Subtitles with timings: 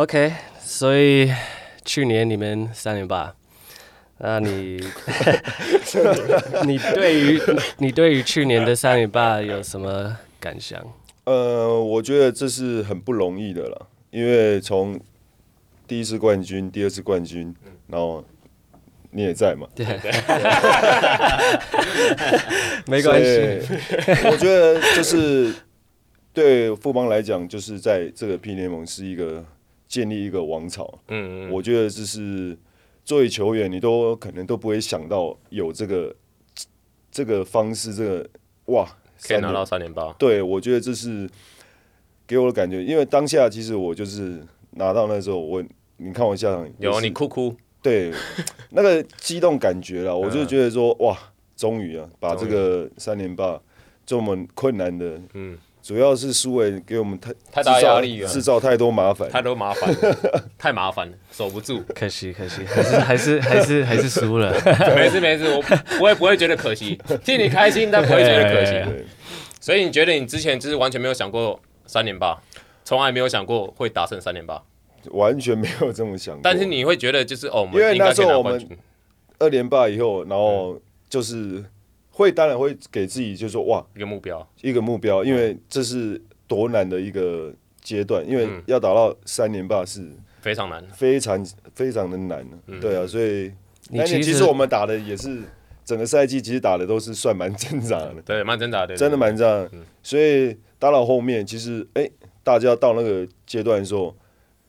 [0.00, 0.32] OK，
[0.62, 1.30] 所以
[1.84, 3.34] 去年你们三连霸，
[4.16, 4.82] 那你
[6.64, 7.38] 你对于
[7.76, 10.82] 你对于去年的三连霸有什么感想？
[11.24, 14.98] 呃，我觉得这是很不容易的了，因为从
[15.86, 17.54] 第一次冠军、第二次冠军，
[17.86, 18.24] 然后
[19.10, 19.66] 你也在嘛？
[19.74, 19.84] 对，
[22.88, 23.60] 没关系。
[24.30, 25.52] 我觉得就是
[26.32, 29.44] 对富邦来讲，就是在这个 P 联盟是一个。
[29.90, 32.56] 建立一个王朝，嗯嗯，我觉得这是
[33.04, 36.14] 作为球员，你都可能都不会想到有这个
[37.10, 38.30] 这个方式，这个
[38.66, 38.88] 哇，
[39.20, 39.92] 可以拿到三连。
[39.92, 40.12] 霸。
[40.12, 41.28] 对，我觉得这是
[42.24, 44.40] 给我的感觉，因为当下其实我就是
[44.70, 45.60] 拿到那时候，我
[45.96, 48.12] 你看我下场有你哭哭，对，
[48.70, 51.18] 那个激动感觉了，我就觉得说哇，
[51.56, 53.60] 终于啊，把这个三连霸
[54.06, 55.58] 这么困难的，嗯。
[55.82, 59.94] 主要是苏伟给我们太太大压力了，制造太多麻烦，太多麻烦，
[60.58, 61.82] 太麻烦了，守不住。
[61.94, 64.52] 可惜可惜，还是还是还是还是输了。
[64.94, 65.64] 没事没事，我
[66.02, 69.04] 我也不会觉得可惜，替你开心，但不会觉得可惜。
[69.58, 72.38] 所以你觉得你之前就是完全没有想过三连霸，
[72.84, 74.62] 从来没有想过会达成三连霸，
[75.12, 76.40] 完全没有这么想过。
[76.42, 78.68] 但是你会觉得就是哦，因为那时候我们
[79.38, 80.78] 二连霸以后，然后
[81.08, 81.64] 就是。
[82.10, 84.46] 会当然会给自己就是说哇一个目标。
[84.60, 92.46] 一个目标，因为这是多难的一个阶段，因为要打到三连霸是非常难，非常非常的难，
[92.80, 93.52] 对啊，所以
[93.90, 95.42] 那年其实我们打的也是
[95.84, 99.76] 整个赛季，其实打的都是算蛮挣扎的，对，蛮挣扎的，真的蛮挣扎。
[100.02, 102.10] 所以打到后面，其实哎，
[102.42, 104.14] 大家到那个阶段的时候，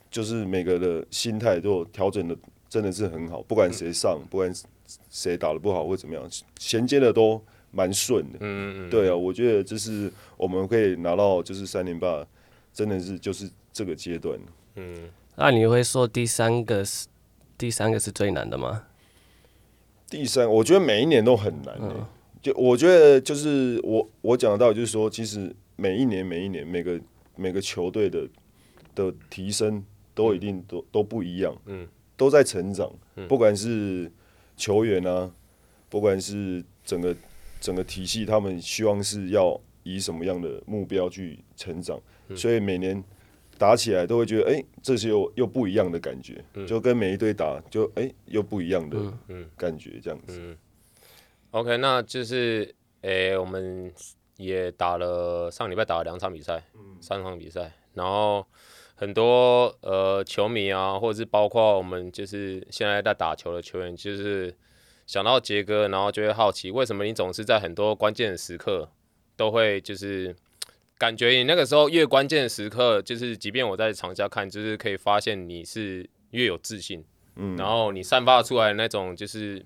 [0.10, 2.36] 就是每个的心态都调整的
[2.70, 4.54] 真的是很好，不管谁上，不管。
[5.10, 6.24] 谁打的不好或怎么样，
[6.60, 8.38] 衔接的都蛮顺的。
[8.42, 12.26] 嗯嗯对啊，我觉得这是我们可以拿到就是三连霸，
[12.74, 14.38] 真的是就是这个阶段。
[14.76, 17.08] 嗯，那你会说第三个是
[17.58, 18.84] 第三个是最难的吗？
[20.10, 21.78] 第三，我觉得每一年都很难。
[21.80, 22.06] 嗯。
[22.42, 27.00] 就我觉得就是我我讲到就是说，其实每一年每一年每个
[27.36, 28.28] 每个球队的
[28.94, 29.82] 的提升
[30.14, 31.56] 都一定都都不一样。
[31.68, 31.88] 嗯。
[32.18, 32.92] 都在成长，
[33.30, 34.12] 不管是。
[34.62, 35.28] 球员啊，
[35.90, 37.16] 不管是整个
[37.60, 43.04] 整个体系，他们希望是要以什么样的目标去成长，嗯、所以每年
[43.58, 48.96] 打起来都会觉得，哎、欸，这是又又不一样的感觉，嗯、就跟每一队打就哎、欸、又不一样的
[49.58, 50.56] 感觉这样子。
[51.50, 52.64] OK，那就是
[53.02, 53.92] 哎、欸，我们
[54.38, 58.46] 也打了上礼拜打了两场比赛，嗯、三场比赛，然后。
[59.02, 64.56] 很多呃球迷啊，或者是包括我们就是现在在打球的球员，就是
[65.08, 68.88] 想到杰哥，然后就会好奇，为什么你总是在很多关键的时刻
[69.36, 70.36] 都会就是
[71.00, 77.04] 感觉你那个时候越关键的时刻，就是即便我在场下看，就是可以发现你是越有自信，
[77.38, 79.66] 嗯，然后你散发出来的那种就是。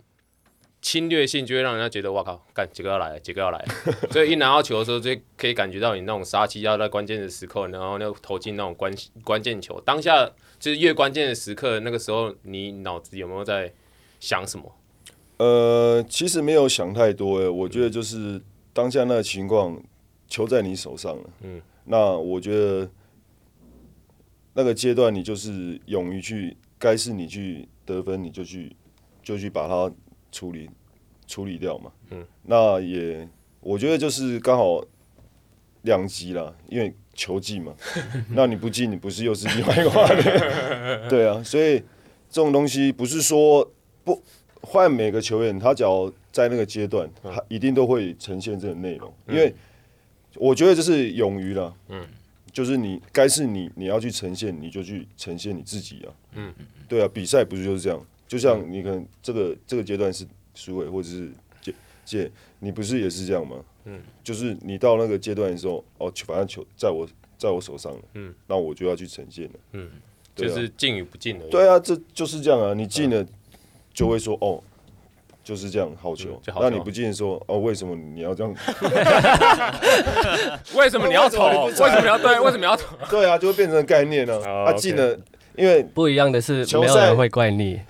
[0.85, 3.66] 侵略性就会让人家觉得哇靠，干杰哥要来了，杰哥要来了，
[4.13, 9.81] 所以一拿到球的时候就可以感觉到你那种杀气，要在关键的时刻，然后那投进那种关关键球。
[9.81, 10.29] 当下
[10.59, 13.73] 就是越关键的时刻，那个时候你脑子有没有在
[14.19, 14.72] 想什么？
[15.38, 18.40] 呃，其实没有想太多诶，我觉得就是
[18.72, 19.81] 当下那个情况，
[20.28, 21.23] 球在你手上了。
[21.41, 22.88] 嗯，那我觉得
[24.53, 28.75] 那个阶段你就是勇于去，该是你去得分，你就去
[29.23, 29.91] 就去把它。
[30.35, 30.69] 处理
[31.25, 33.25] 处理掉嘛，嗯，那也
[33.62, 34.84] 我觉得就是刚好
[35.84, 37.73] 两极了，因为球技嘛，
[38.35, 40.23] 那你不进，你不是又是另外一个话题，
[41.09, 41.79] 对啊，所以
[42.29, 43.66] 这种东西不是说
[44.03, 44.22] 不
[44.59, 49.56] 换每个球员，他只要在那个阶段，他一定都会呈现这个内容，因为
[50.35, 52.06] 我觉得这是勇于了，嗯，
[52.52, 56.53] 就是你该是你你要去呈现，你就去呈现你自己啊，嗯，
[56.90, 58.06] 对啊，比赛不是就是这样。
[58.28, 61.30] 就像你可能这个这个阶段是苏伟或者是
[61.62, 63.58] 借借，你不是也是这样吗？
[63.85, 67.08] 嗯，就是你到那个阶段的时候，哦，反正球在我
[67.38, 69.90] 在我手上了，嗯，那我就要去呈现了，嗯，
[70.35, 71.47] 就是进与不进的。
[71.50, 73.23] 对啊，这就是这样啊，你进了
[73.94, 74.59] 就会说哦，
[75.44, 78.52] 就是这样好球，那你不进说哦，为什么你要这样？
[80.73, 81.46] 为什么你要投？
[81.67, 82.40] 为什么你要对？
[82.40, 82.97] 为什么要投？
[83.08, 85.16] 对啊，就会变成概念了，他进了。
[85.57, 87.79] 因为不一样的是，没有人会怪你，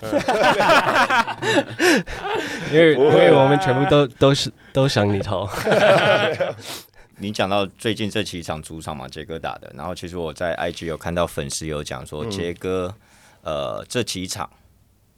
[2.72, 5.48] 因为 因为我们全部都都是都想你投。
[7.18, 12.94] 你讲到最近这几场主场嘛，杰哥打的，然后其实我在 IG 有看到粉丝有讲说，杰哥
[13.42, 14.50] 呃这几场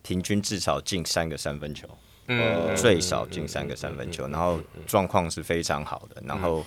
[0.03, 1.89] 平均至少进三个三分球，
[2.29, 6.65] 嗯，最少进三个三分球，然后状况是非常好的，然后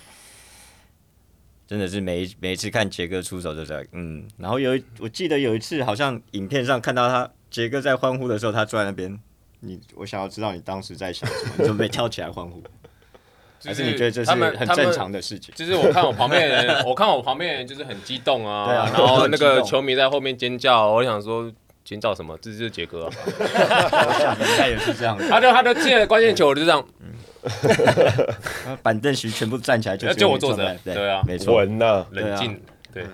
[1.66, 9.18] 真的是每一每一次看杰哥出手就在嗯，然后有一我记得有一次好像影片上看到他杰哥在欢呼的时候，他坐在那边，
[9.60, 12.62] 你我想要知道你当时在想什么，你准备跳起来欢呼，
[13.64, 15.54] 还是你觉得这是很正常的事情？
[15.54, 21.50] 就是我看我旁边的人， 我看我旁边的人就是很激动啊，对啊，然后那个球迷在后面尖叫，我想说。
[21.84, 22.38] 尖叫什么？
[22.40, 23.12] 这就是杰哥啊！
[24.38, 25.18] 应该也是这样。
[25.28, 26.86] 他就他就进了关键球，就这样。
[28.82, 30.76] 板凳席全部站起来，就就我坐着。
[30.84, 31.56] 对啊，没错。
[31.56, 32.60] 稳呐，冷静，
[32.92, 33.06] 对，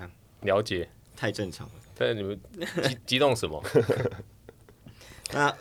[0.42, 1.72] 了解，太正常了。
[1.96, 2.38] 但你们
[2.82, 3.62] 激 激动什么？
[5.32, 5.54] 那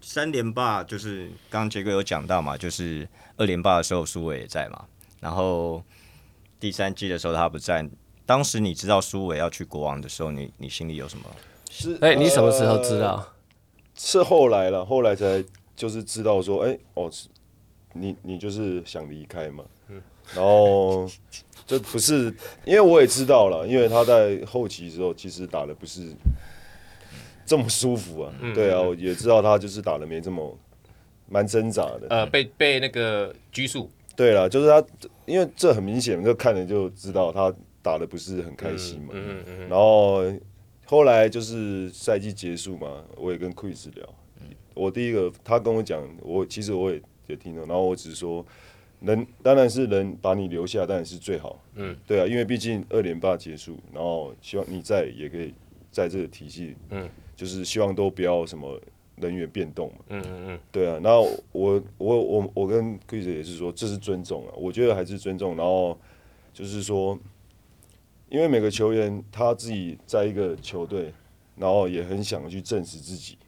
[0.00, 4.84] 三连霸就是刚刚杰哥有讲到嘛，就是二连霸的时候苏伟也在嘛，
[5.20, 5.82] 然后
[6.60, 7.88] 第三季的时候他不在。
[8.26, 11.24] 当时你知道苏伟要去国王的时候，你你心里有什么？
[11.70, 13.34] 是哎，你什么时候知道？
[13.96, 15.44] 是后来了，后来才
[15.76, 17.10] 就是知道说，哎哦，
[17.94, 19.64] 你你就是想离开嘛。
[20.34, 21.08] 然后
[21.66, 22.34] 这不是，
[22.66, 26.12] 因为我也知道了，因为他在后期的时候其实打的不是
[27.46, 28.32] 这么舒服啊。
[28.54, 30.56] 对啊，我也知道他就是打的没这么
[31.28, 32.06] 蛮挣扎的。
[32.10, 33.90] 呃，被被那个拘束。
[34.14, 34.86] 对了，就是他，
[35.24, 37.50] 因为这很明显，就看了就知道他。
[37.84, 40.24] 打的不是很开心嘛，嗯嗯、然后
[40.86, 44.08] 后来就是赛季结束嘛，我也跟 Chris 聊，
[44.40, 48.44] 嗯、我第一个他跟我讲，我其实我也也听到，然后我只是说，
[49.00, 55.52] 能当然是能把你留下，当然是最好，嗯，对啊，因为毕竟二连霸结束，然后希望你在也可以
[55.90, 58.80] 在这个体系，嗯，就是希望都不要什么
[59.16, 65.98] 人员变动嘛，嗯嗯嗯，对啊，然后我我我我跟 Chris 也是说，这是尊重啊，我觉得还是尊重，然后
[66.52, 67.18] 就是说。
[68.30, 71.12] 因为每个球员他自己在一个球队，
[71.56, 73.38] 然后也很想去证实自己，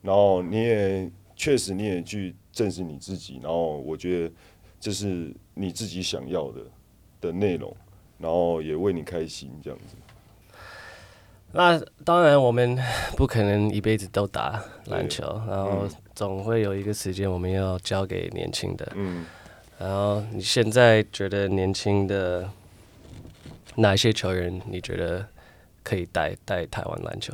[0.00, 4.34] 然后你也确实你也去证实你自己，然后我觉得
[4.78, 6.60] 这是你自己想要的
[7.20, 7.74] 的内容，
[8.18, 9.96] 然后也为你开心这样子。
[11.52, 12.78] 那当然，我们
[13.16, 18.92] 不可能一辈子都打篮球，然后总会有一个时间我们要交给年轻的。
[18.94, 19.26] 嗯，
[19.78, 22.48] 然后你现在觉得年轻的？
[23.76, 25.26] 哪一些球员你觉得
[25.82, 27.32] 可以带带台湾篮球？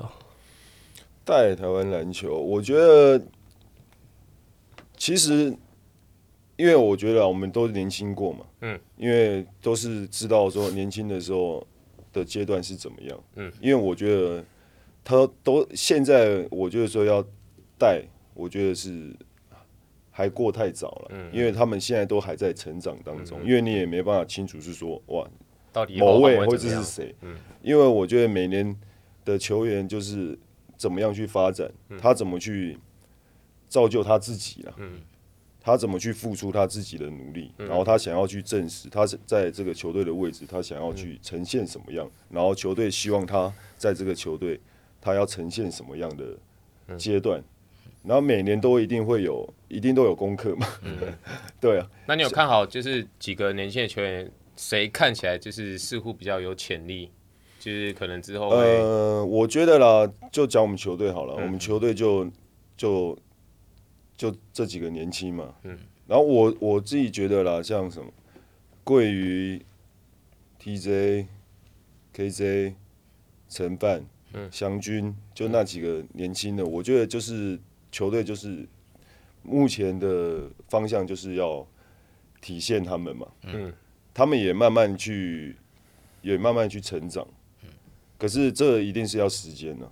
[1.25, 3.20] 带台湾篮球，我觉得
[4.99, 5.56] 其实，
[6.56, 11.67] 因为我觉得我们都年轻过嘛，嗯，因为都是知道说年轻的时候
[12.12, 14.45] 的阶段是怎么样，嗯，因为我觉得
[15.03, 17.25] 他都现在，我觉得说要
[17.79, 18.03] 带，
[18.35, 19.15] 我觉得是
[20.11, 25.27] 还过太早了，嗯，因为他们现在都还在成长当中，因为你也没办法清楚是说哇。
[25.71, 27.15] 到底某位或者是谁？
[27.21, 28.75] 嗯，因为我觉得每年
[29.23, 30.37] 的球员就是
[30.79, 31.71] 怎么样去发展，
[32.01, 32.77] 他怎么去
[33.69, 35.00] 造就他自己了，嗯，
[35.61, 44.61] 他怎么去付出他自己的努力，然后他想要去证实他在这个球队的位置，他想要去呈现什么样，然后球队希望他在这个球队
[45.00, 47.43] 他要呈现什么样的阶段，
[48.03, 50.97] 然后每年都一定会有，一定都有功课嘛，嗯，
[51.61, 51.87] 对啊。
[52.06, 54.31] 那你有看好就是几个年轻的球员？
[54.61, 57.09] 谁看起来就是似乎比较有潜力，
[57.61, 58.49] 就是可能之后。
[58.49, 62.29] 呃，我觉得啦，就讲我们球队好了，嗯、我们球队就
[62.76, 63.17] 就
[64.19, 65.55] 就这几个年轻嘛。
[65.62, 65.79] 嗯。
[66.06, 68.12] 然后我我自己觉得啦，像什么
[68.84, 69.65] 桂鱼、
[70.63, 71.27] TJ、
[72.15, 72.75] KJ、
[73.48, 77.58] 陈范、嗯、祥军，就那几个年轻的，我觉得就是
[77.91, 78.69] 球队就是
[79.43, 81.67] 目前的方向就是要
[82.43, 83.27] 体现他们嘛。
[83.44, 83.72] 嗯。
[84.15, 85.55] 他们也慢慢去，
[86.22, 87.25] 也慢慢去成长，
[88.19, 89.89] 可是这一定是要时间的，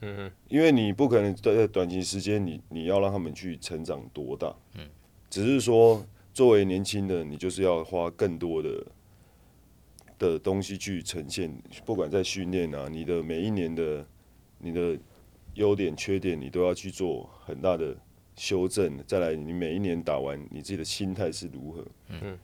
[0.00, 4.88] 嗯，因为你不可能在短期时间，你你要让他们去成长多大，嗯，
[5.28, 8.86] 只是说作为年轻的，你就是要花更多的
[10.18, 11.52] 的东西去呈现，
[11.84, 14.06] 不管在训练啊，你的每一年的
[14.58, 14.98] 你的
[15.54, 17.96] 优点缺点，你都要去做很大的
[18.36, 22.38] 修正，再来你每一年打完，你自己的心态是如何，嗯。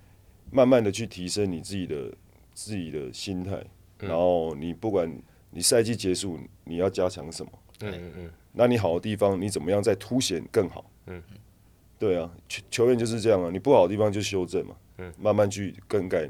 [0.51, 2.15] 慢慢的去提升你自己的
[2.53, 3.57] 自己的心态，
[4.01, 5.11] 嗯、然后你不管
[5.55, 11.23] 你赛季结束你要加强什么，嗯嗯嗯，那你好的地方你怎么样再凸显更好，嗯，
[11.97, 16.29] 对啊，球球员就是这样啊，你不好的地方就修正嘛，嗯，慢慢去更改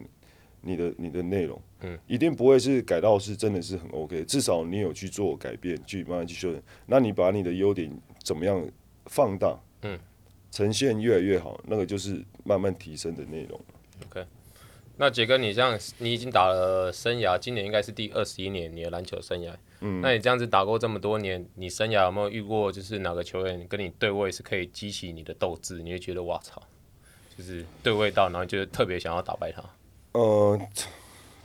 [0.61, 7.91] 你的你的内容，嗯，一定不会是改到是真的是很 OK，至少你有去做改变，去慢慢去修正，那你把你的优点
[8.23, 8.63] 怎么样
[9.07, 9.99] 放大，嗯，
[10.51, 13.61] 呈现越来越好，那个就是慢慢提升的内容。
[14.07, 14.27] OK，
[14.97, 19.53] 那杰哥，你这样，你已经打了生涯，今年应该是第二十一年你的篮球生涯。
[19.81, 25.83] 嗯，那你这样子打过这么多年，你生涯有没有遇过，就是哪个球员跟你对位是可以激起你的斗志？
[25.83, 26.63] 你会觉得哇操，
[27.37, 29.63] 就是对位到，然后就是特别想要打败他。
[30.13, 30.61] 呃，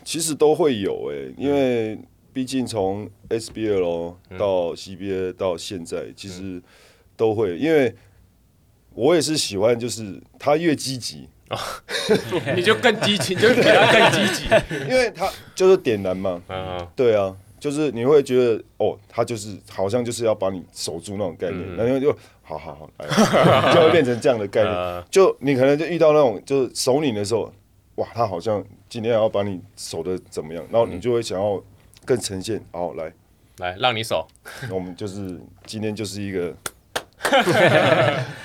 [0.06, 1.98] 其实都会有诶、欸，因为
[2.32, 6.62] 毕竟从 SBL 到 CBA 到现在，其实
[7.18, 7.96] 都会，因为
[8.94, 11.28] 我也是喜欢，就是他越积极，
[12.56, 14.46] 你就更激情，就比他更积极，
[14.90, 16.42] 因为他就是点燃嘛，
[16.96, 17.36] 对啊。
[17.60, 22.10] 就是你会觉得哦，他就是好像就是要把你守住那种概念，然后就
[22.42, 23.06] 好好好，来，
[23.76, 25.04] 就会变成这样的概念。
[25.12, 27.52] 就你可能就遇到那种就是守你的时候，
[27.96, 31.62] 哇，他好像今天要把你守的怎么样，然后你就会想要
[32.06, 33.12] 更呈现，好来。
[33.58, 34.26] 来让你守。
[34.72, 36.56] 我们就是今天就是一个，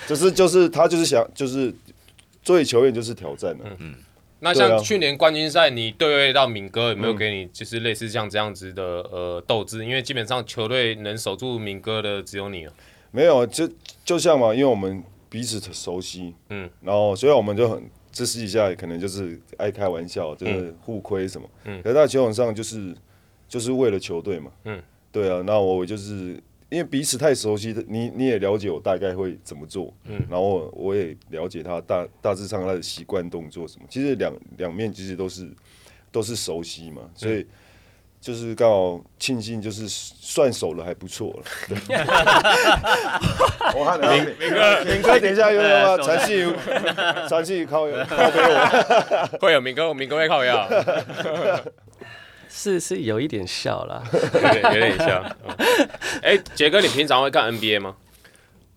[0.08, 1.72] 就是就是他就是想就是
[2.44, 3.94] 作为球员就是挑战的，嗯。
[4.40, 9.82] 那像去年冠军赛，你对位到敏哥有没有给你就是类似像这样子的呃斗志？
[9.86, 12.72] 因为基本上球队能守住敏哥的只有你了。
[13.10, 13.66] 没有，就
[14.04, 17.82] 就像嘛，因为我们彼此熟悉，嗯，然后所以我们就很
[18.12, 22.94] 这私底下可能就是爱开玩笑，就是互亏什么，嗯，可是在球场上就是
[23.48, 26.38] 就是为了球队嘛，嗯，对啊，那我就是。
[26.74, 33.86] 因为彼此太熟悉，你你也了解我大概会怎么做，嗯，然后我也了解他大大致上他的习惯动作什么。
[33.88, 35.48] 其实两两面其实都是
[36.10, 37.46] 都是熟悉嘛，所以
[38.20, 41.44] 就是刚好庆幸就是算熟了还不错了。
[43.76, 45.98] 我看明明哥，明哥等一下有 有？
[46.02, 46.52] 传信
[47.28, 50.68] 传信靠靠给我，会有明哥，明哥会靠腰。
[52.56, 54.00] 是是有一点笑啦，
[54.72, 55.20] 有点笑。
[56.22, 57.96] 哎、欸，杰哥，你平常会看 NBA 吗？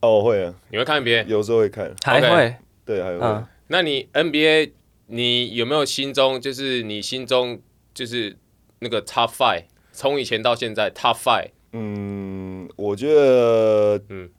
[0.02, 0.52] 哦，会啊。
[0.72, 1.28] 你会看 NBA？
[1.28, 2.56] 有时候会看，还会。
[2.84, 3.44] 对，还会。
[3.68, 4.72] 那你 NBA，
[5.06, 7.62] 你有没有心中就是你心中
[7.94, 8.36] 就是
[8.80, 11.52] 那个 Top Five，从以前到现在 Top Five？
[11.74, 14.32] 嗯，我觉得，嗯，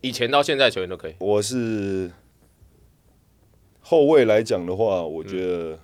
[0.00, 1.16] 以前到现在球员都可以。
[1.18, 2.12] 我是
[3.80, 5.80] 后卫来讲的话，我觉得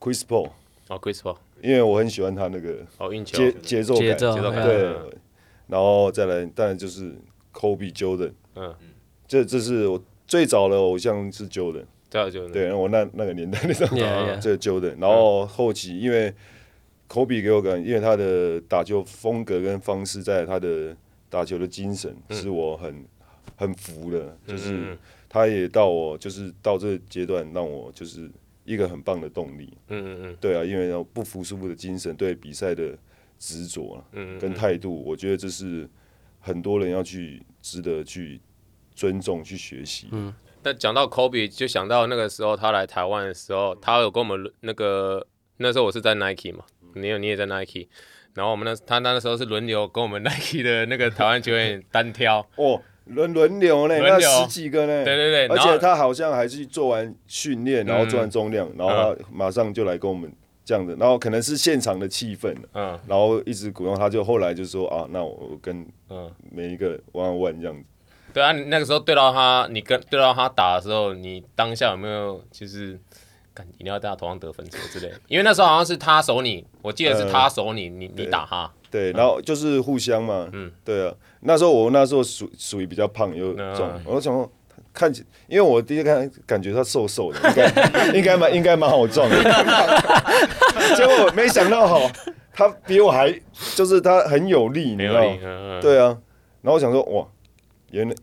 [0.00, 0.52] Chris Paul。
[0.90, 3.38] 哦，Chris Paul，因为我很喜欢他那个哦运球。
[3.38, 4.92] 节节奏感，节奏感，对，
[5.68, 7.14] 然后再来，当然就是
[7.54, 8.74] Kobe Jordan，嗯，
[9.28, 11.84] 这这是我最早的偶像是 Jordan，
[12.50, 13.88] 对，我那那个年代那种，
[14.42, 16.34] 这 Jordan，然后后期因为
[17.08, 20.96] Kobe 给我感，因为他的打球风格跟方式，在他的
[21.28, 23.04] 打球的精神，是我很
[23.54, 28.28] 很服的，就是他也到我就是到这个阶段，让我就是。
[28.70, 32.96] 一个很棒的动力，嗯嗯嗯，对啊，因为要不服输的精神，对比赛的
[33.36, 35.88] 执着，嗯，跟态度，我觉得这是
[36.38, 38.40] 很多人要去值得去
[38.94, 40.06] 尊重、去学习。
[40.12, 47.88] 嗯，那讲到 Kobe，就想到那个时候他来台湾的时候，他有跟我们那个那时候我是在 Nike 嘛，你有你也在 Nike，
[48.34, 52.46] 然后我们那他那个时候是轮流跟我们 Nike 的那个台湾球员单挑。
[52.54, 52.80] 哦。
[53.10, 55.04] 轮轮流呢，那十几个呢？
[55.04, 60.32] 对对对，而且他好像还是做完训练，然后做完重量，然后他马上就来跟我们
[60.64, 67.84] 这样的，然后可能是现场的气氛，嗯，然后一直鼓动他，就后来就说啊，那我跟嗯每一个 on one 这样子。
[68.32, 72.92] 对啊，那个时候对到他，你跟对到他打的时候，你当下有没有就是，
[73.76, 75.12] 一定要在他头上得分之类之类？
[75.26, 78.70] 因为那时候好像是他守你，我记得是他守你，你你打他。
[78.90, 81.14] 对，然后就是互相嘛，嗯，对啊。
[81.40, 84.50] 那时候我那时候属属于比较胖又重，我想说
[84.92, 89.36] 看起，因为我第一看感觉他瘦瘦的，应该 应该蛮应该蛮好壮的，
[90.96, 92.12] 结果没想到哈，
[92.52, 93.32] 他比我还
[93.74, 95.80] 就是他很有力，你知道吗？
[95.80, 96.18] 对啊。
[96.62, 97.26] 然后我想说哇，
[97.92, 98.14] 原来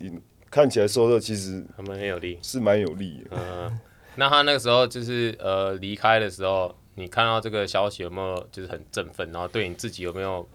[0.51, 3.35] 看起来瘦瘦，其实他们很有力，是蛮有力的。
[3.35, 3.79] 嗯，
[4.15, 9.31] 那他那个时候就是呃离开的时候，你看到这个消息有没有就是很振奋？
[9.31, 10.47] 然后对你自己有没有？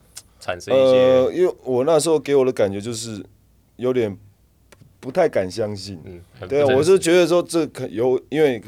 [0.42, 3.24] 产生一些，呃，因为我那时候给我的感觉就是
[3.76, 4.18] 有点
[4.98, 8.60] 不太敢相信，嗯，对，我是觉得说这可有，因为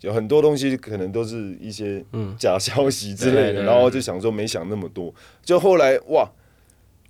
[0.00, 2.02] 有很多东西可能都是一些
[2.38, 6.26] 假消息之类的，然后就想说没想那么多，就后来哇，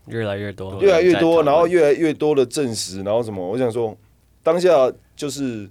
[0.08, 3.96] 越来越多，越来越多，然后越来越多的证实，然后什么，我想说
[4.42, 5.70] 当下就是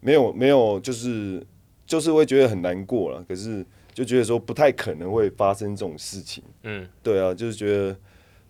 [0.00, 1.46] 没有没有，就是
[1.86, 3.64] 就是会觉得很难过了，可是。
[3.92, 7.96] 就觉得说不太可能会发生这种事情，嗯，对啊，就是觉得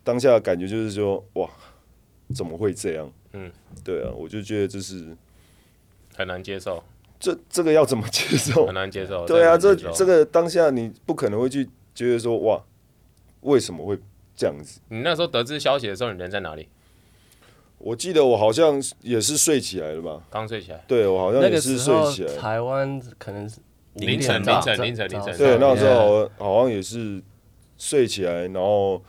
[0.04, 1.48] 当下的感觉就是说，哇，
[2.34, 3.10] 怎么会这样？
[3.32, 3.50] 嗯，
[3.82, 5.16] 对啊，我就觉得就是
[6.16, 6.82] 很难接受，
[7.18, 8.66] 这这个要怎么接受？
[8.66, 12.62] 很难接受，对啊，这这个当下你不可能会去觉得说，哇，
[13.40, 13.98] 为什么会
[14.36, 14.80] 这样子？
[14.88, 16.68] 你那时候得知消息的时候，你人在哪里？
[17.78, 20.22] 我记得我好像也是睡起来了吧？
[20.28, 22.36] 刚睡起来，对我好像也是睡起来。
[22.36, 23.56] 台湾可能是。
[24.00, 25.36] 凌晨，凌晨，凌晨，凌晨。
[25.36, 27.22] 对，那时候好像也是
[27.78, 29.02] 睡起来，然后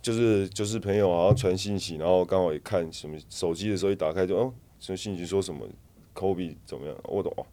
[0.00, 5.66] 就是就是朋友好像传信息，然后刚好一看什么手机的时候一打开就哦，什么信息说什么
[6.14, 6.96] Kobe 怎么样？
[7.04, 7.46] 我都哦，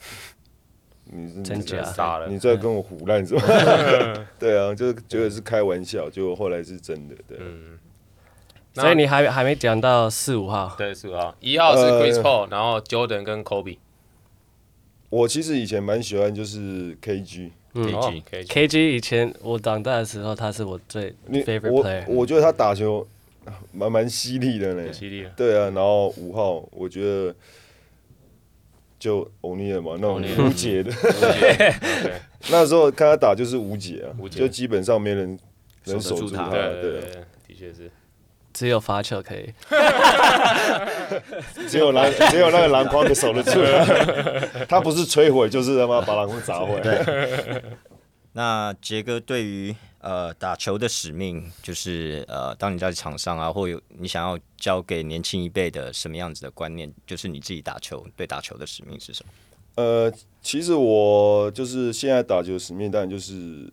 [1.04, 1.82] 你真假？
[1.82, 3.42] 傻了，你在跟我胡乱是吧？
[4.38, 7.38] 对啊，就觉得是开玩笑，结果后来是真的，对。
[7.40, 7.78] 嗯，
[8.74, 13.78] 所以你还还没讲到四五号，对，四五号，一号是 Chris Paul，然后 Jordan 跟 Kobe。
[15.08, 17.50] 我其实以前蛮喜欢就是 KG。
[17.78, 17.92] 嗯
[18.30, 22.04] ，KG 以前我长大的时候，他是我最 favorite player。
[22.08, 23.06] 我我觉得他打球
[23.72, 25.26] 蛮蛮犀利的呢，犀利。
[25.36, 27.34] 对啊，然后五号我觉得
[28.98, 30.90] 就欧尼尔嘛，那种无解的。
[32.50, 35.38] 那时候看他打就是无解啊，就基本上没人
[35.84, 36.48] 能守住他。
[36.48, 37.00] 对，
[37.46, 37.90] 的确是。
[38.56, 39.52] 只有发球可以，
[41.68, 43.60] 只有篮只有那个篮筐守得住，
[44.66, 46.80] 他不是摧毁就是他妈把篮筐砸毁。
[46.82, 47.62] 对。
[48.32, 59.32] 那杰哥对于呃打球的使命，就是呃当你在场上啊，或有你想要教给年轻一辈的什么样子的观念，就是你自己打球对打球的使命是什么？
[59.82, 60.10] 呃，
[60.40, 63.70] 其实我就是现在打球的使命，当然就是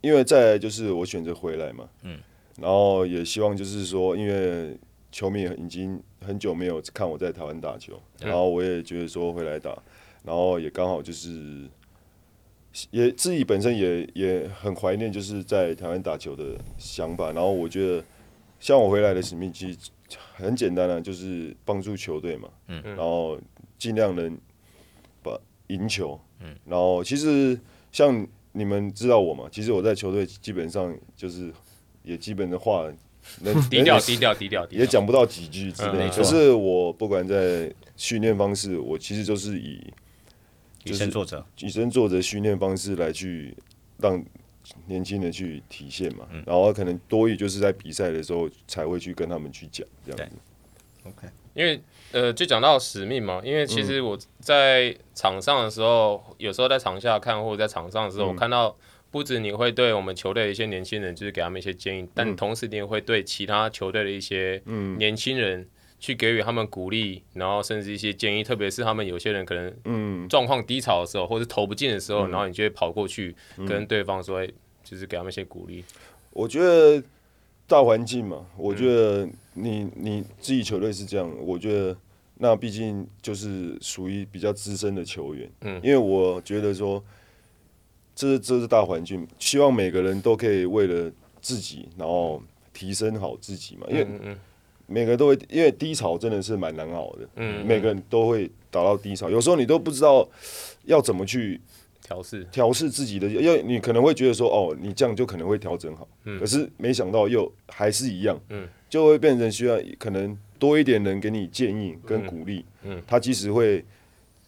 [0.00, 2.18] 因为再就是我选择回来嘛，嗯。
[2.60, 4.78] 然后也希望就是说，因为
[5.10, 9.70] 球迷已经很久没有看我在台湾打球，然后我也觉得说回来打，
[10.22, 11.68] 然后也刚好就是，
[12.90, 17.32] 也自己本身也也很怀念就是在台湾打球的想法。
[17.32, 18.04] 然后我觉得，
[18.60, 19.78] 像我回来的使命其实
[20.34, 23.38] 很简单啊，就是帮助球队嘛，嗯然后
[23.78, 24.38] 尽量能
[25.22, 27.58] 把赢球，嗯然后其实
[27.90, 31.50] 像你们知道我嘛，其实我在球队基本上就是。
[32.02, 32.90] 也基本的话，
[33.42, 36.08] 能 低调低调低调，也讲不到几句之类。
[36.10, 39.80] 可是我不管在训练方式，我其实就是以
[40.84, 43.56] 以身作则，以身作则训练方式来去
[43.98, 44.20] 让
[44.86, 46.26] 年轻人去体现嘛。
[46.44, 50.36] 然后可能多余就是在比赛的时候才会去跟他们去讲这样子。
[51.04, 51.80] OK，因为
[52.10, 53.40] 呃，就讲到使命嘛。
[53.44, 58.76] 因为其实我在场上的时候，有时候在场下看，或者在场上的时候，我看到。
[59.12, 64.60] 不止你会对我们球队的一些年轻人，就是给他们一些建议，但同时你也会对其他球队的一些
[64.96, 65.68] 年轻人
[66.00, 73.36] 去给予他们鼓励，然后甚至一些建议，特别是他们有些人可能状况低潮的时候，或是投不进的时候，然后你就会跑过去
[73.68, 74.46] 跟对方说，
[74.82, 75.84] 就是给他们一些鼓励。
[76.30, 77.02] 我觉得
[77.66, 81.94] 大环境嘛，我觉得你你自己球队是这样，我觉得
[82.38, 87.04] 那毕竟就是属于比较资深的球员，嗯，因为我觉得说。
[88.14, 93.86] 这是这是大环境，希望每个人都可以为了自己，然后提升好自己嘛。
[93.88, 94.06] 因为
[94.86, 97.28] 每个人都会，因为低潮真的是蛮难熬的。
[97.36, 100.28] 嗯，每个人都会达到低潮，有时候你都不知道
[100.84, 101.58] 要怎么去
[102.02, 106.06] 调试调试自己的，因为你可能会觉得说，哦，你这样就可能会调整好。
[106.24, 108.38] 嗯，可是没想到又还是一样。
[108.50, 112.64] 嗯，就会变成需要可能多一点人给你建议跟鼓励。
[112.82, 113.82] 嗯，他其实会。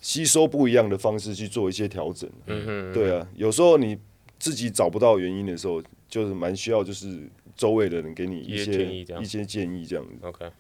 [0.04, 3.98] 吸收不一样的方式去做一些调整，嗯哼，对啊，有时候你
[4.38, 10.12] 自己找不到原因的时候，就是蛮需要就是周围的人给你一些，一些建议，这样一些建议这样子。
[10.20, 10.50] OK，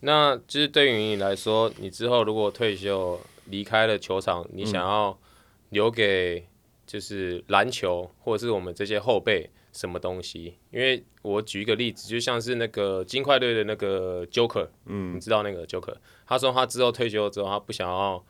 [0.00, 5.18] 那就是对于你来说，你之后如果退休离开了球场，你想要
[5.68, 6.46] 留给
[6.86, 10.54] 就是篮球或者是我们这些后辈什么东西？
[10.70, 18.24] 因为我举一个例子，就像是那个金块队的那个 Joker，嗯，你知道那个 Joker，他说他之后退休之后，他不想要。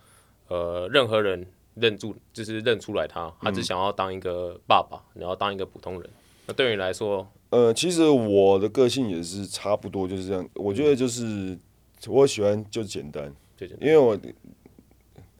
[0.51, 6.11] 呃，任何人认住就是认出来他，他只想要当一个爸爸，然后当一个普通人。
[6.47, 10.45] 那对你来说，呃，其实我的个性也是差不多就是这样。
[10.55, 11.57] 我觉得就是
[12.09, 13.33] 我喜欢就简单，
[13.81, 14.19] 因为我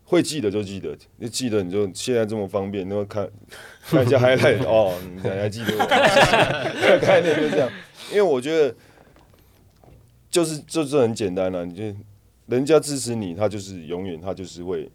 [0.05, 3.29] 会记得就记得，你记得你就现在这么方便，那么看
[3.91, 5.87] 看一下 highlight 哦，你还记得我，
[7.01, 7.69] 概念就这样。
[8.11, 8.73] 因为我觉得
[10.31, 11.83] 就是就是很简单了，你就
[12.47, 14.89] 人家支持你，他就是永远他就是会。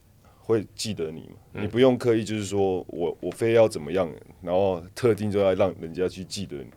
[0.45, 1.61] 会记得你嘛？
[1.61, 4.07] 你不用刻意，就是说我我非要怎么样，
[4.43, 6.69] 然后特定就要让人家去记得你。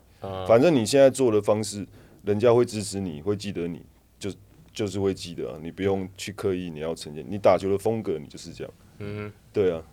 [0.47, 1.87] 反正你现在做的方式，
[2.23, 3.83] 人家会支持你，会记得你，
[4.17, 4.31] 就
[4.73, 5.59] 就是会记得啊。
[5.61, 8.73] 你不用去刻意，你要呈现你打球的风格，你就是这样。
[8.97, 9.83] 嗯，对啊。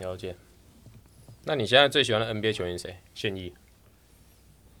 [0.00, 0.36] 了解。
[1.44, 2.96] 那你现在最喜欢的 NBA 球员谁？
[3.14, 3.54] 现役？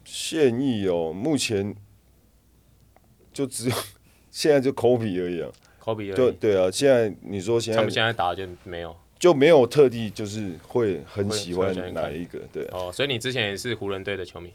[0.04, 1.74] 现役哦，目前
[3.32, 3.74] 就只有
[4.30, 5.50] 现在就 Kobe 而已啊。
[6.14, 14.50] 对对啊，现在你说现在他们现在打就没有，就没有特地就是会很喜欢哪一个，对哦，所以你之前也是湖人队的球迷，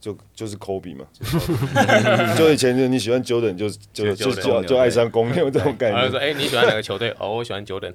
[0.00, 1.06] 就就是 Kobe 嘛，
[2.36, 7.14] 就以前就你喜欢 Jordan 就就就就就爱上公牛这种感觉，然后说哎你喜欢哪个球队？
[7.18, 7.92] 哦我喜欢 Jordan，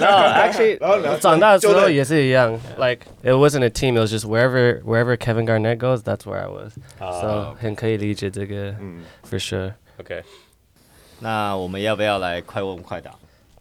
[0.00, 6.02] 然后 actually 然后长大之后也是一样，like it wasn't a team it was just wherever wherever Kevin Garnett goes
[6.02, 10.22] that's where I was，so 很可以理解这个，嗯，for sure，OK。
[11.20, 13.10] 那我们要不要来快问快答？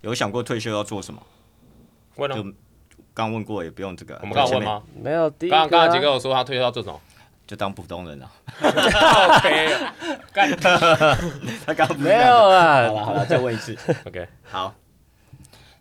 [0.02, 1.22] 有想过退休要做什么？
[2.16, 2.54] 问了，就
[3.14, 4.18] 刚问过，也不用这个。
[4.22, 4.84] 我们刚刚问吗？
[5.02, 7.00] 没有，第一刚刚刚杰哥有说他退休要做什么？
[7.48, 8.32] 就当普通人了。
[8.60, 9.78] OK，
[10.34, 10.52] 干，
[11.66, 12.88] 他刚没有啊。
[12.88, 13.78] 好了好了，再问一次。
[14.06, 14.74] OK，好。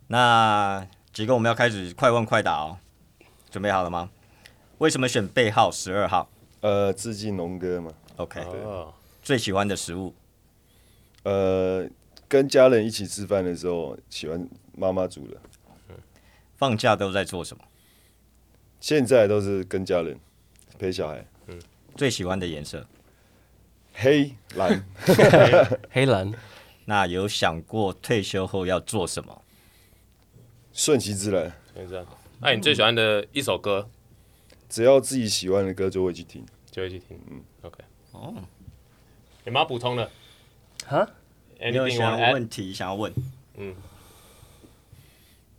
[0.08, 2.76] 那杰哥，我们要开始快问快答哦。
[3.50, 4.10] 准备好了吗？
[4.78, 6.28] 为什么选背号十二号？
[6.60, 7.90] 呃，致敬龙哥嘛。
[8.16, 8.40] OK。
[8.64, 8.92] 哦。
[9.22, 10.14] 最喜欢的食物？
[11.24, 11.88] 呃，
[12.28, 15.36] 跟家人一起吃饭的时候，喜欢妈妈煮的。
[16.56, 17.64] 放假都在做什么？
[18.80, 20.18] 现在都是跟家人
[20.78, 21.26] 陪小孩。
[21.48, 21.60] 嗯。
[21.96, 22.86] 最喜欢的颜色？
[23.94, 24.84] 黑蓝。
[25.90, 26.32] 黑蓝。
[26.84, 29.42] 那有想过退休后要做什么？
[30.72, 31.52] 顺其自然。
[32.40, 33.88] 那你最喜欢的一首歌？
[34.68, 37.18] 只要自己喜欢的歌就会去听，就会去听。
[37.30, 37.82] 嗯，OK。
[38.12, 38.34] 哦。
[39.44, 40.10] 有没有补充的？
[40.86, 41.08] 哈？
[41.60, 43.12] 你有想要问题想要问？
[43.56, 43.74] 嗯。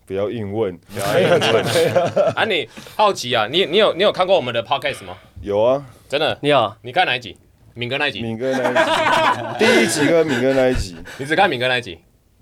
[0.07, 1.65] 不要硬问，不要硬问。
[2.35, 3.47] 啊，你好奇啊？
[3.47, 5.17] 你你有你有看过我们的 Podcast 吗？
[5.41, 6.38] 有啊，真的。
[6.43, 6.75] 你有？
[6.83, 7.35] 你看哪一集？
[7.73, 8.21] 敏哥那一集。
[8.21, 9.41] 敏哥那一集。
[9.65, 10.95] 第一集跟敏哥那一集。
[11.17, 11.97] 你只看敏哥那一集？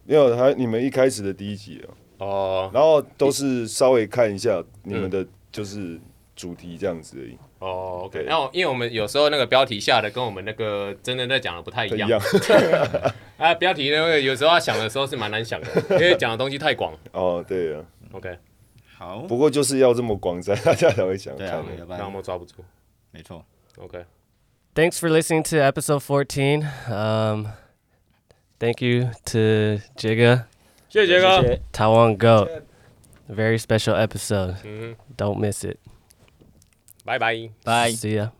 [0.05, 2.25] 没有，还你们一开始的第一集哦。
[2.25, 2.71] 哦。
[2.73, 5.97] 然后都是稍微看一下你们的，就是
[6.35, 7.37] 主题这样子而已。
[7.59, 8.23] 哦，OK。
[8.23, 12.09] 然后因为我们有时候那个标题下的跟我们那个真的在讲的不太一样。
[13.37, 16.97] 啊，标题那个有时候要想的时候是蛮难想的， 因为讲的东西太广。
[17.11, 17.81] 哦，对啊。
[18.11, 18.37] OK。
[18.97, 19.19] 好。
[19.19, 21.47] 不过就是要这么广，才大家才会想看。
[21.47, 22.55] 要不然我们抓不住。
[23.11, 23.43] 没错。
[23.77, 24.05] OK。
[24.75, 26.65] Thanks for listening to episode fourteen.
[26.87, 27.49] Um,
[28.59, 30.45] thank you to 杰哥。
[30.89, 31.59] 谢谢杰哥。
[31.71, 32.49] Taiwan Goat.
[33.29, 34.55] Very special episode.
[35.15, 35.77] Don't miss it.
[37.05, 37.51] Bye bye.
[37.65, 37.91] Bye.
[37.95, 38.31] See ya.